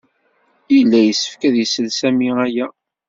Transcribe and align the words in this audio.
Yella 0.75 0.99
yessefk 1.01 1.41
ad 1.47 1.55
isel 1.63 1.87
Sami 1.99 2.29
aya. 2.45 2.67